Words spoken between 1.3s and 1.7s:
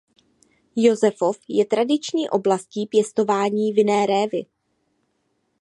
je